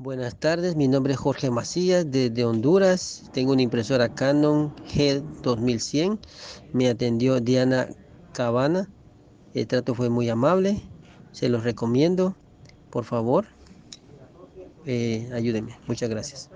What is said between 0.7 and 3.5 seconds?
mi nombre es Jorge Macías desde Honduras. Tengo